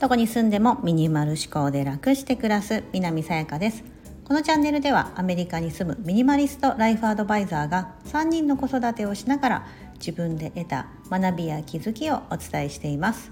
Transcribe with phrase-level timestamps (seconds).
[0.00, 3.82] どこに住んでもミニマル思考で楽して暮らす南さやかです。
[4.24, 9.66] このチャンネルではアメリカに住むミニマリストライフアドバイザーが3人の子育てをしながら
[9.98, 13.30] 自分で得た学びや気づきをお伝えしています。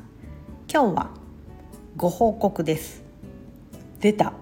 [0.72, 1.10] 今日は
[1.96, 3.02] ご報告です。
[4.00, 4.32] 出た。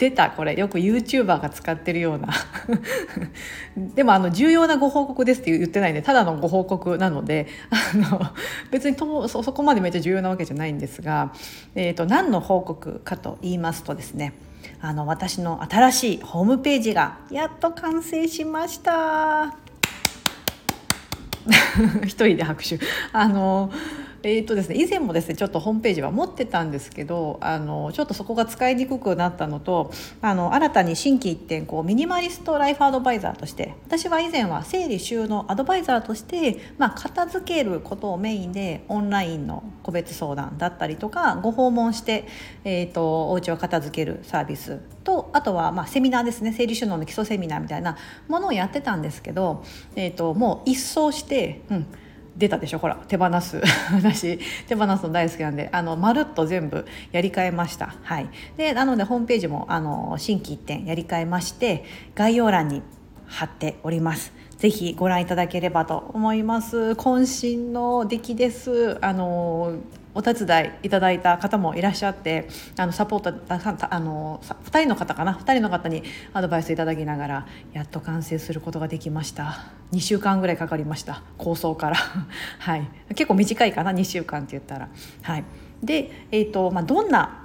[0.00, 0.54] 出たこれ。
[0.54, 2.28] よく YouTuber が使ってるような。
[3.94, 8.22] でもあの重要なご報告ですって言ってないんでただのご報告なのであの
[8.70, 11.34] 別にとそこまでめっちゃ重要なわけじゃないんですが、
[11.74, 14.32] えーと、何の報告かと言いますとですね
[14.80, 19.54] あの私の新しいホームページがやっと完成しました。
[22.04, 22.78] 一人で拍手。
[23.12, 23.70] あの
[24.22, 42.26] えーとですね、以前もですねちょっとホームページは持ってたんですけどあのちょっとそこが使いにくくなったのとあの新たに新規一点こうミニマリストライフアドバイザーとして私は以前は整理収納アドバイザーとして、まあ、片付けることをメインでオンラインの個別相談だったりとかご訪問して、
[42.64, 47.96] えーと、お家を片付けるサービスとあとはまあセミナーですね整理収納の基礎セミナーみたいな
[48.28, 49.64] ものをやってたんですけど、
[49.96, 51.86] えーともう一掃して、うん、
[52.40, 52.78] 出たでしょ？
[52.78, 53.60] ほら手放す。
[53.94, 57.94] 私手放すの大好きなんであのまるっと全部やり替えました。
[58.02, 58.28] はい。
[58.56, 61.84] でなのでホームページもあの新規一点やり替えまして
[62.16, 62.82] 概要欄に
[63.26, 64.32] 貼っております。
[64.58, 66.92] ぜひご覧いただければと思います。
[66.92, 68.98] 渾身の出来です。
[69.00, 69.74] あの
[70.14, 76.02] お手伝いいただいた方もいらっしゃってあのサポートあの2人の方かな？2人の方に
[76.32, 79.66] アドバイスいただきながらやっと完成することができました。
[79.92, 81.22] 2週間ぐらいかかりました。
[81.38, 81.96] 構想から。
[82.58, 82.88] はい。
[83.10, 84.88] 結構短いかな？2週間って言ったら。
[85.22, 85.44] はい。
[85.82, 87.40] で、えーとまあ、どんな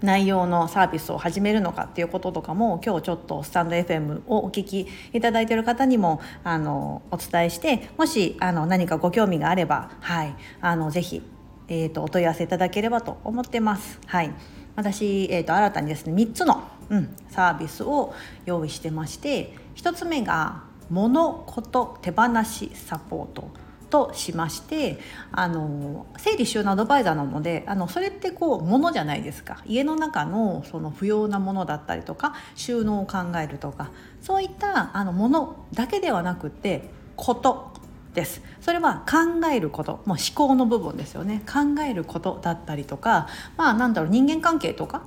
[0.00, 11.22] 内容のサービスを始めるのかっていうこととかも今日ちょっとスタンド FM をお聞きいただいている方にもあのお伝えしてもしあの何かご興味があれば、はい、あのぜひ
[11.68, 14.00] えーと、お問い合わせいただければと思ってます。
[14.06, 14.32] はい、
[14.76, 18.14] 私、えーと、新たにですね3つの、うん、サービスを
[18.46, 23.50] 用意してまして1つ目が「物事手放しサポート」
[23.90, 24.98] としまして
[25.32, 33.90] あの整理収納アドバイザーなのであのそれってこう物じゃないですか家の中のその不要なものだったりとか収納を考えるとか
[34.20, 37.72] そういったあのものだけではなくてこと
[38.14, 38.42] です。
[38.60, 40.00] それは考えること。
[40.04, 41.42] もう思考の部分ですよね。
[41.46, 45.02] 考えることだったりとかまあなんだろう人間関係とか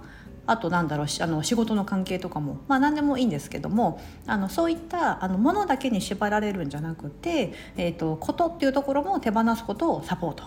[0.47, 10.43] あとなんだろうあの仕事の関係とかもまあ何でもいいんですけどもあのそういったあのものだけに縛られるんじゃなくて、えーと、ことっていうところも手放すことをサポート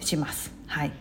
[0.00, 0.52] します。
[0.66, 0.92] はい、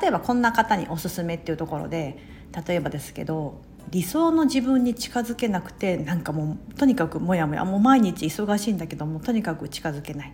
[0.00, 2.18] 例えばこんな方におすすめっていうところで
[2.66, 10.32] 例えばですけど理想の自分に近づけなくてなんかもうとにかくモヤモヤもう毎日忙しいんだけどもとにかく近づけない。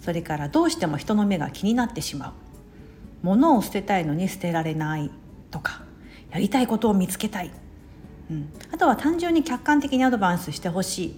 [0.00, 2.32] それからどうしても人の目が気になってしまう。
[3.22, 5.10] 物を捨てたいのに捨てられない。
[5.50, 5.82] とか
[6.30, 7.50] やりたいことを見つけたい、
[8.30, 11.08] うん、あとは単純に客観的にアドバイスしてほしい。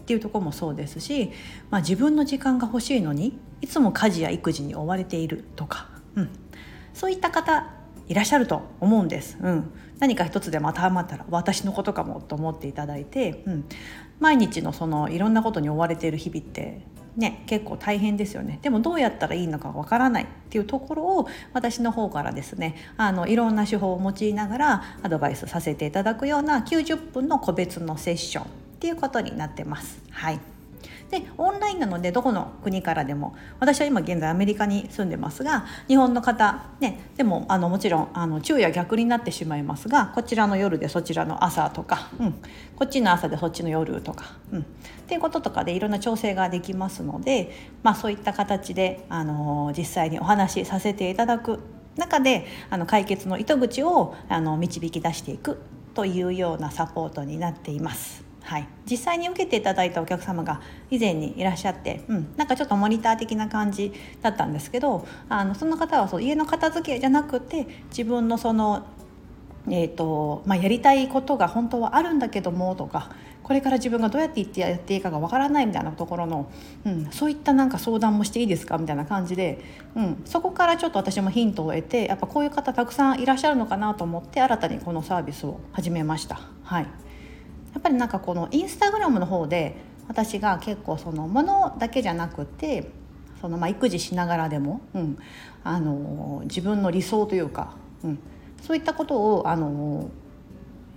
[0.00, 1.30] っていうとこもそうですし、
[1.70, 5.44] まあ、自分の時間が欲しいのにいつも家事や育児に追われている。
[5.54, 6.30] とか、うん、
[6.94, 7.70] そういった方
[8.10, 9.38] いらっしゃると思うんです。
[9.40, 13.64] うん、何か一つでも当てはまったら私のことかもと思っていただいて、うん、
[14.18, 16.82] 毎日のそのいろんなことに追われている日々って
[17.16, 28.46] ね、結構大変ですよねでもどうやったらいいのかわからないっていうところを私の方からですねあのいろんな手法を用いながらアドバイスさせていただくような90分の個別のセッションっ
[28.78, 30.00] ていうことになってます。
[30.10, 30.40] はい
[31.10, 42.32] でオンラインなのでどこの国からでも私は今現在アメリカに住んでますが日本の方、ね、でもあのもちろんあの昼夜逆になってしまいますがこちらの夜でそちらの朝とか、うん、
[42.76, 44.64] こっちの朝でそっちの夜とか、うん、っ
[45.08, 47.50] ていうこととかでいろんな調整ができますので、
[47.82, 51.60] まあ、そういった形で、あの実際にお話しさせていただく
[51.96, 55.58] 中であの解決の糸口をあの導き出していく
[55.94, 58.29] というようなサポートになっています。
[58.42, 63.92] はい、実際に受けていただいたお客様が以前にいらっしゃって、うん、なんかちょっとモニター的な感じ
[64.22, 68.86] だったんですけどあのその方はそう家の片付けじゃなくて自分のその、
[69.68, 73.10] えーとまあ、やりたいことが本当はあるんだけどもとか
[73.42, 76.50] これから自分がどうやってやっていいかがわからないみたいなところの、
[76.84, 78.78] うん、そういったなんか相談もしていいですか？
[78.78, 79.58] みたいな感じで、
[79.96, 86.40] うん、そこからちょっと私もヒントを得てやっぱこういう方たくさんいらっしゃるのかなと思って新たにこのサービスを始めました。
[86.62, 86.86] はい。
[87.72, 89.76] やっぱりなんかこのインスタグラムの方で
[90.08, 92.90] 私が結構そのものだけじゃなくて
[93.40, 95.18] そのまあ育児しながらでも、うん、
[95.64, 98.18] あの自分の理想というか、うん、
[98.60, 100.10] そういったことをあの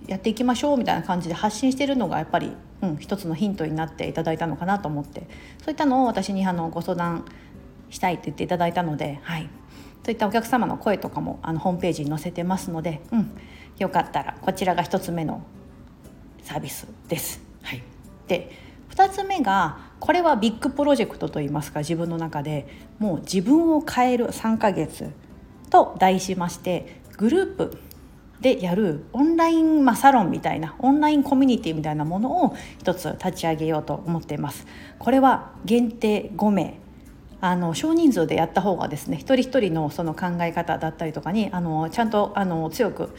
[0.06, 5.28] やっていきましょうみたいな感じで発信してるのがやっぱり、うん、一つのヒントになっていただいたのかなと思って
[5.58, 7.24] そういったのを私にあのご相談
[7.88, 9.48] したいって言っていただいたので、はい、
[10.04, 13.30] そういったお客様の声とかもあのホームページに載せてますので、うん、
[13.78, 15.42] よかったらこちらが1つ目の
[16.44, 17.42] サービスです。
[17.62, 17.82] はい、
[18.28, 18.50] で
[18.90, 22.68] 2つ目がこれはビッグプロジェクトといいますか自分の中で
[22.98, 25.10] もう自分を変える3ヶ月
[25.70, 27.78] と題しましてグループ
[28.40, 34.66] でやるオンライン、まあ、サロンみたいなオンラインコミュニティみたいなものを一つ立ち上げようと思っています。
[34.98, 36.78] これは限定5名
[37.40, 43.14] あの少人数でやった方がですね一人一人のその考え方だったりとかにあのちゃんとあの強く、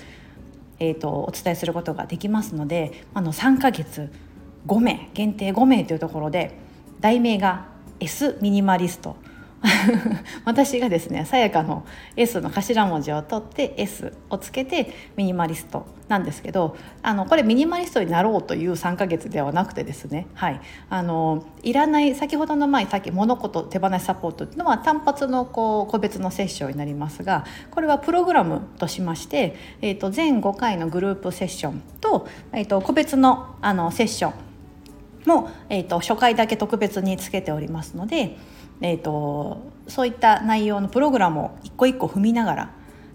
[0.80, 4.12] えーと、お伝えすることができますのであの3ヶ月
[4.68, 6.58] 5名限定5名というところで
[7.00, 7.68] 題名が
[8.00, 9.16] S ミニマリスト。
[10.46, 11.86] 私がですねさやかの
[12.16, 34.34] S の頭文字を取って S をつけてミニマリストなんですけどあのこれミニマリストになろうという3ヶ月ではなくてですね、はい、あのいらない先ほどの前さっき物事手放しサポートっていうのは単発のこう個別のセッションになりますがこれはプログラムとしまして、えー、と全5回のグループセッションと,、えー、と個別のあのセッション
[35.26, 38.38] も、えー、と初回だけ特別につけておりますので。
[38.82, 42.72] えーと、そういった内容のプログラムを一個一個踏みながら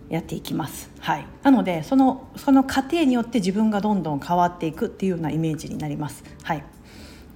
[0.08, 0.90] やっていきます。
[1.00, 6.24] はい、なのでそのその過程によって自分がどんどん変わっていくっていうようなイメージになります。
[6.42, 6.64] はい、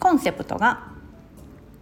[0.00, 0.92] コンセプトが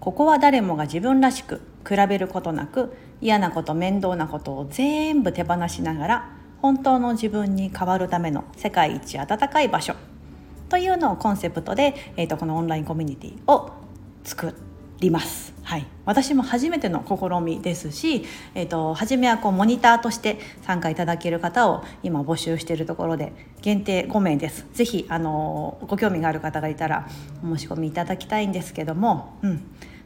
[0.00, 6.30] ここは誰もが自分らしく比べることなく嫌なこと面倒なことを全部手放しながら
[6.60, 9.94] 本当の自分に変わるための世界一温かい場所
[10.68, 13.72] というのをコンセプトで、えーと、このオンラインコミュニティを
[14.24, 14.54] 作
[15.00, 15.51] ります。
[15.64, 18.24] はい、私も初めての試みですし、
[18.54, 23.32] えーと、初めはこうモニターとして参加いただける方を今募集しているところで
[23.62, 24.66] 限定5名です。
[24.72, 27.08] ぜひあのご興味がある方がいたら
[27.44, 29.62] お申し込みいただきたいんですけども、うん、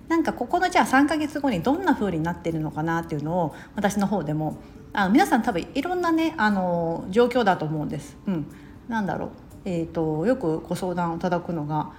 [0.08, 4.58] なんかここのじゃあ3ヶ月後にどんな風になってるのかなっていうのを私の方でも
[4.92, 8.16] あ皆さん多分いろんなねあの状況だと思うんです。
[8.26, 8.46] うん、
[8.88, 9.30] なだろう、
[9.64, 11.92] えーとよくご相談をいただくのが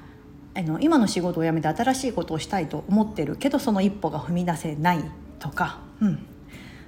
[0.57, 5.03] あの今の仕事を辞めて新しいことをしたいと思ってるけどその一歩が踏み出せない
[5.37, 6.25] とか、うん。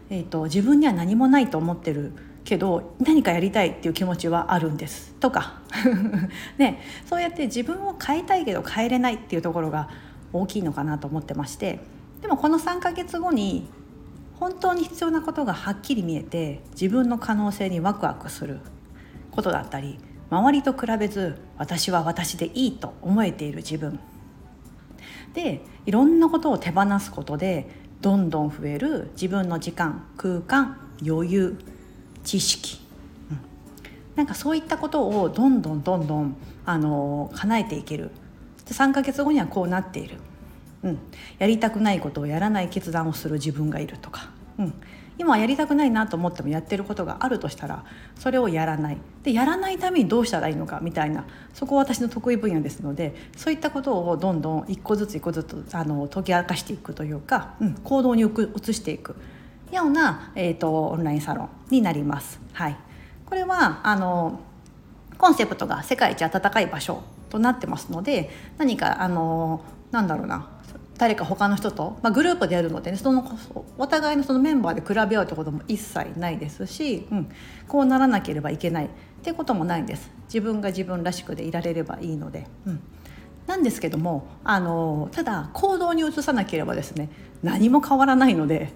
[0.10, 2.13] えーと、自分には何もないと思ってる
[2.44, 5.62] けど何かやりたいっていう気持ちはあるんですとか、
[6.57, 9.88] ね、そうやって自分を変えたいけど変えれないっていうところが
[10.33, 11.80] 大きいのかなと思ってまして。
[12.24, 13.69] でもこの3ヶ月後に
[14.39, 18.60] 本当に必要なことがはっきり見えて自分の可能性にワクワクする
[19.31, 20.00] ことだったり
[20.30, 24.00] 周りと比べず私は私でいいと思えている自分。
[25.34, 27.70] でいろんなことを手放すことで
[28.02, 31.58] どんどん増える自分の時間空間余裕
[32.24, 32.80] 知識、
[33.31, 33.40] うん、
[34.16, 36.36] なんかそういったことをどんどんどんどん
[36.66, 38.12] あの叶えていける。
[38.74, 40.18] 3ヶ月後にはこうなっている、
[40.84, 41.00] うん、
[41.40, 44.74] やりたくないことをやらない決断をする自分がいるとか、うん、
[45.19, 47.83] 今はやりたくないなと思ってもやってることがあるとしたら
[48.18, 48.98] それをやらない。
[49.21, 59.16] でやらないためにどうしたらいいのかみたいなそこは私の得意分野ですのでそういったことをどんどん一個ずつ一個ずつあの解き明かしていくというか、うん、行動に移していく。
[59.71, 62.39] ような、えーと、オンラインサロンになります。
[62.54, 62.77] はい、
[63.25, 64.39] これはあの
[65.18, 69.62] コンセプトが世界一温かい場所となってますので何かあの
[69.92, 70.59] なんだろうな。
[71.00, 73.25] 誰か他の人と、まあ、グループでやるのでねその
[73.77, 77.29] お互いのそのメンバーで比べ合うってことも一切ないですし、うん、
[77.68, 78.89] こうならなければいけないっ
[79.24, 82.46] てこともないんです自分が自分らしくでいられればいいので。
[82.68, 82.84] うん
[83.50, 87.10] なんですけどもあのただ行動に移さなければですね
[87.41, 88.72] 何も変わらないので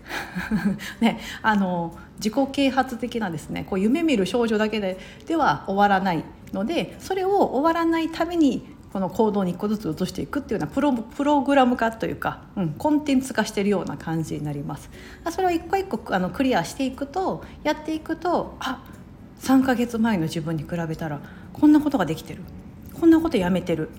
[0.99, 14.91] ね、あの自己啓発的なですねこう夢見る少女だけででは終わらないのでそれを終わらないためにこの行動に1個ずつ移していくっていうようなプロプログラム化というか、うん、コンテンツ化してるような感じになります。
[15.31, 18.83] それを一個一個あのクリアしていくとやっていくとあ
[19.39, 21.19] 3ヶ月前の自分に比べたら
[21.53, 22.43] こんなことができてる
[22.93, 23.89] こんなことやめてる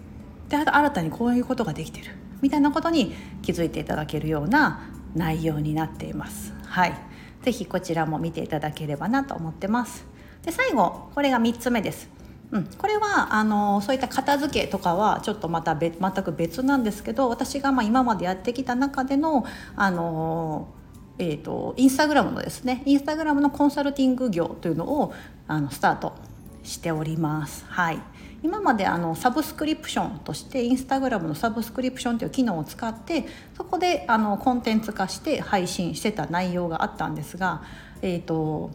[0.49, 6.55] で新たにこういうことができてるみたいなことに気づいていただけるような内容になっています。
[6.67, 6.95] はい、
[7.43, 10.07] ぜひこちらも見ていただければなと思ってます。
[10.43, 12.14] で最後これが3つ目です。
[12.55, 19.45] うん、これはあのそういった片付けとかはちょっとまた別全く別なんですけど私がまあ今までやってきた中での
[19.77, 20.69] あの
[21.17, 25.15] えーと、インスタグラムのですねインスタグラムのコンサルティング業というのを
[25.47, 26.13] あのスタート
[26.65, 27.65] しております。
[27.69, 28.01] はい
[28.43, 33.25] 今まであのサブスクリプションとしてインスタグラムのサブスクリプションという機能を使って
[33.57, 37.63] そこであのコンテンツ化して配信してた内容があったんですが、
[38.03, 38.71] えーと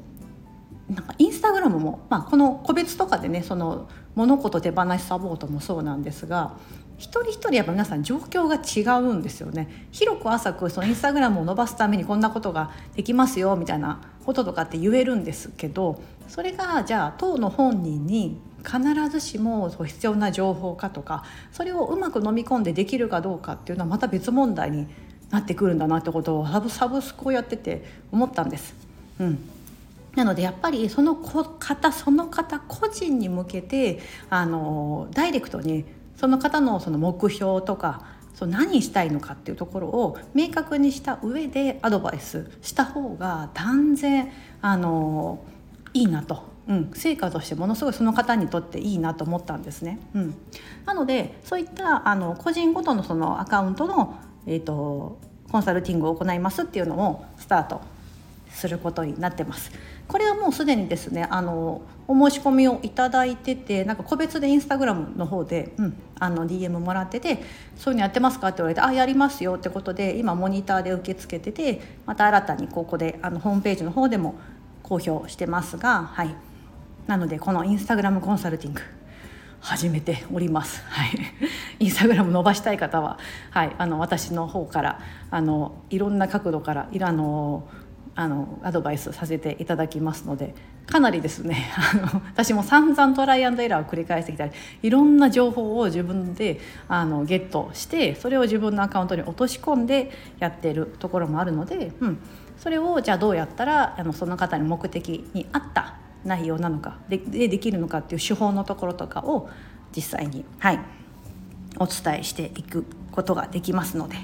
[0.90, 6.58] なんかインスタグラムも、まあ、この個別とかでねその物事手放しサポートもそうなんですが
[6.98, 24.88] 一人一人やっぱ皆さん状況が違うんですよね広く浅くそのインスタグラムを伸ばすためにこんなことができますよみたいなこととかって言えるんですけどそれがじゃあ当の本人に必ずしも必要な情報かとかそれをうまく飲み込んでできるかどうかっていうのはまた別問題に
[25.30, 28.74] なってくるんだなってことをサブサブスクをやってて思ったんです。
[29.20, 29.59] うん
[30.16, 34.00] なのでやっぱりその方その方個人に向けて
[34.30, 35.86] あのダイレクトに
[36.16, 45.44] その方のその目標とかそう何したいのかっていうところを明確にした上でアドバイスした方が断然あの
[45.94, 50.00] いいなと、うん、成果としてものすごいその方にとっていいなと思ったんですね。
[50.14, 50.36] うん、
[50.86, 55.20] なのでそういったあの個人ごとのそのアカウントの、えーと
[55.52, 57.82] コンサルティングを行いますっていうのをスタート
[58.52, 59.72] することになってます。
[60.10, 67.44] これはもうすでにですねあのお申し込みをいただいててなんか個別でインスタグラムの方で、うん、あの DM もらってて
[67.78, 74.34] 「そういうのやってますか?」って言われて「あやりますよ」ってことで今モニターで受け付けててまた新たにここであのホームページの方でも
[74.82, 76.36] 公表してますがはい
[77.06, 78.82] なのでこのインスタグラムコンサルティング
[79.62, 80.84] 始めております。
[80.88, 81.10] はい、
[81.80, 83.20] インスタグラム伸ばしたい方は、
[83.52, 85.00] はい、あの私の方から
[85.30, 87.64] あのいろんな角度からいろあの
[88.20, 90.54] あのアドバイスさせていただきますので
[90.88, 91.72] かなりですね
[92.12, 94.52] あの私も散々トライアンドエラーを繰り返してきたり
[94.84, 96.60] いろんな情報を自分で
[96.90, 102.18] あのゲットしてそれを自分のアカウントに落とし込んでやってるところもあるので、うん、
[102.58, 105.94] それをじゃあどうやったらあのその方に目的に合った
[106.26, 109.50] 内容なのかででできるのかっていう手法のところとかを
[109.96, 110.80] 実際に、はい、
[111.78, 112.84] お伝えしていく
[113.14, 114.18] ことができますので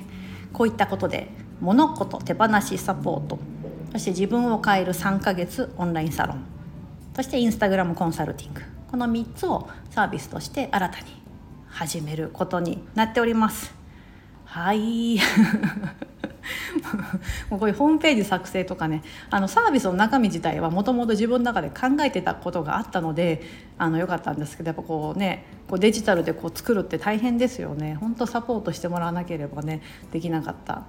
[0.52, 1.30] こういったことで
[1.62, 3.40] 物事手放しサポート
[3.96, 6.44] そして自分を変える3ヶ月オンラインサロン。
[7.16, 8.62] そしてインスタグラムコンサルティング。
[8.92, 11.06] この3つをサービスとして新たに
[11.70, 13.74] 始めることになっております。
[14.44, 15.18] はい。
[17.50, 23.42] もうこういうホームページ作成とかねあのサービスの中身自体はもともと自分の中で考えてたことがあったので
[23.78, 27.96] あのよかったんですけどやっぱこうねこうデジタルでこう作るって大変ですよね。
[27.96, 30.84] 本当サポートしてもらわなければねできなかった。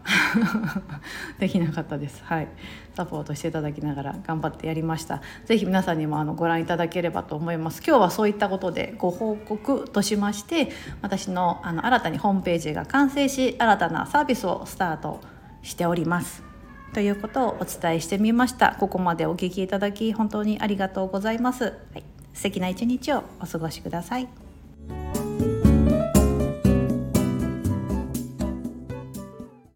[1.41, 2.23] できなかったです。
[2.25, 2.49] はい。
[2.95, 5.23] サポートしていただきながら頑張ってやりました。
[5.47, 7.83] 是非皆さんにもあのご覧いただければと思います。
[7.87, 15.21] 今日はそういったことでご報告としまして私のあの新たにホームページが完成し新たなサービスをスタート
[15.67, 16.43] しております。
[16.95, 18.77] ということをお伝えしてみました。
[18.79, 21.65] ここまでお聞きいただき本当にありがとうございます。
[21.65, 24.46] はい、素敵な一日をお過ごしください。